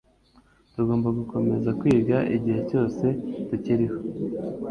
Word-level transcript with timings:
Tugomba 0.73 1.07
gukomeza 1.17 1.69
kwiga 1.79 2.17
igihe 2.35 2.59
cyose 2.69 3.05
tukiriho. 3.47 3.97